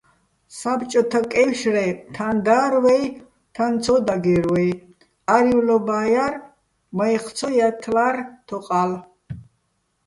[0.59, 1.83] საბჭოთაკეჲვშრე
[2.15, 3.03] თან დარ ვაჲ,
[3.55, 4.69] თან ცო დაგერ ვაჲ,
[5.35, 6.33] არი́ვლობა́ ჲარ,
[6.97, 8.15] მაჲჴი̆ ცო ჲათთლა́რ
[8.47, 8.91] თოყა́ლ.